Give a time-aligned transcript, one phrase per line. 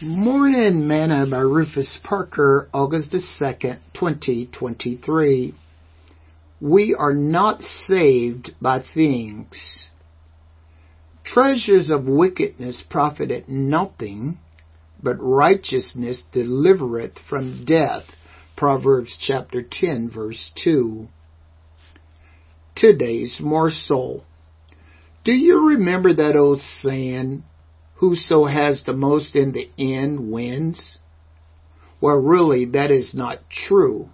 [0.00, 5.54] Morning Manna by Rufus Parker, August the 2nd, 2023.
[6.60, 9.88] We are not saved by things.
[11.24, 14.38] Treasures of wickedness profiteth nothing,
[15.02, 18.04] but righteousness delivereth from death.
[18.56, 21.08] Proverbs chapter 10 verse 2.
[22.76, 24.24] Today's morsel.
[25.24, 27.42] Do you remember that old saying,
[27.98, 30.98] whoso has the most in the end wins?
[32.00, 34.08] Well, really, that is not true.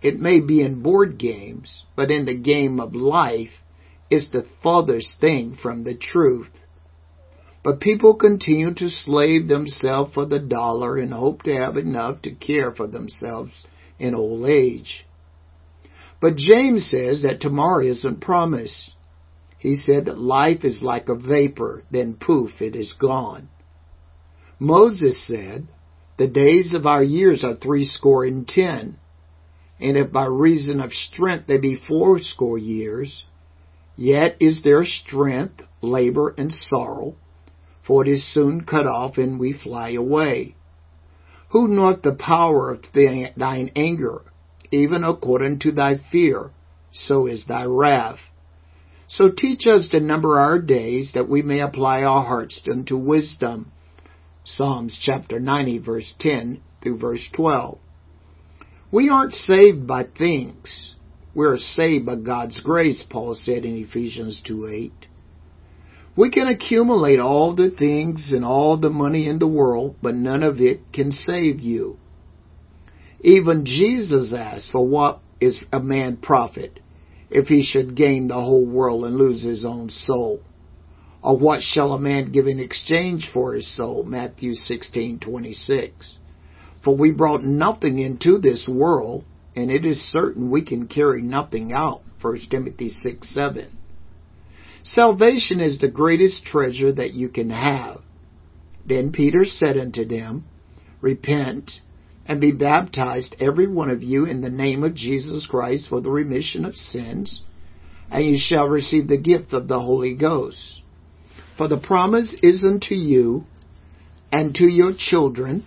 [0.00, 3.50] It may be in board games, but in the game of life,
[4.10, 6.50] it's the farthest thing from the truth.
[7.62, 12.30] But people continue to slave themselves for the dollar and hope to have enough to
[12.30, 13.66] care for themselves
[13.98, 15.04] in old age.
[16.20, 18.92] But James says that tomorrow isn't promised.
[19.58, 23.48] He said that life is like a vapor, then poof, it is gone.
[24.60, 25.66] Moses said,
[26.16, 28.98] The days of our years are threescore and ten,
[29.80, 33.24] and if by reason of strength they be fourscore years,
[33.96, 37.16] yet is their strength labor and sorrow,
[37.84, 40.54] for it is soon cut off and we fly away.
[41.50, 44.22] Who knoweth the power of thine anger,
[44.70, 46.50] even according to thy fear,
[46.92, 48.18] so is thy wrath.
[49.08, 53.72] So teach us to number our days that we may apply our hearts unto wisdom.
[54.44, 57.78] Psalms chapter 90 verse 10 through verse 12.
[58.92, 60.94] We aren't saved by things.
[61.34, 64.92] We're saved by God's grace, Paul said in Ephesians 2 8.
[66.16, 70.42] We can accumulate all the things and all the money in the world, but none
[70.42, 71.98] of it can save you.
[73.20, 76.80] Even Jesus asked, For what is a man profit
[77.30, 80.40] if he should gain the whole world and lose his own soul?
[81.22, 84.04] Or what shall a man give in exchange for his soul?
[84.04, 85.90] Matthew 16:26.
[86.82, 89.24] For we brought nothing into this world,
[89.56, 92.02] and it is certain we can carry nothing out.
[92.20, 93.66] 1 Timothy 6:7.
[94.84, 98.00] Salvation is the greatest treasure that you can have.
[98.86, 100.44] Then Peter said unto them,
[101.00, 101.80] Repent
[102.28, 106.10] and be baptized, every one of you, in the name of Jesus Christ for the
[106.10, 107.42] remission of sins,
[108.10, 110.82] and you shall receive the gift of the Holy Ghost.
[111.56, 113.44] For the promise is unto you,
[114.30, 115.64] and to your children,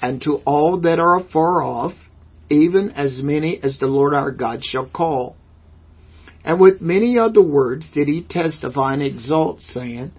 [0.00, 1.94] and to all that are afar off,
[2.48, 5.36] even as many as the Lord our God shall call.
[6.44, 10.12] And with many other words did he testify and exalt, saying,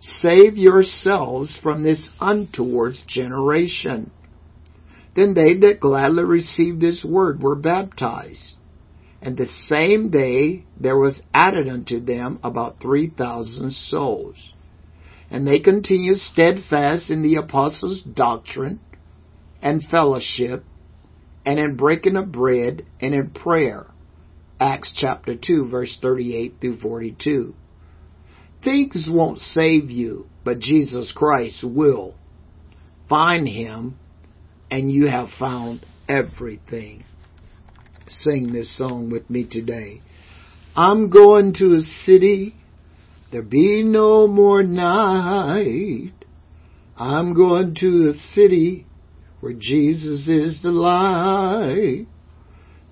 [0.00, 4.10] Save yourselves from this untoward generation.
[5.16, 8.54] Then they that gladly received this word were baptized.
[9.22, 14.52] And the same day there was added unto them about three thousand souls.
[15.30, 18.78] And they continued steadfast in the apostles' doctrine
[19.62, 20.64] and fellowship,
[21.44, 23.86] and in breaking of bread and in prayer.
[24.60, 27.54] Acts chapter 2 verse 38 through 42.
[28.62, 32.14] Things won't save you, but Jesus Christ will.
[33.08, 33.98] Find Him
[34.70, 37.04] and you have found everything.
[38.08, 40.00] Sing this song with me today.
[40.76, 42.54] I'm going to a city,
[43.32, 46.12] there be no more night.
[46.96, 48.86] I'm going to a city
[49.40, 52.06] where Jesus is the light.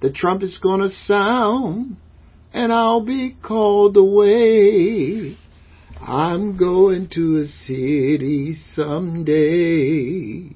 [0.00, 1.96] The trumpet's gonna sound
[2.52, 5.36] and I'll be called away.
[6.00, 10.54] I'm going to a city someday.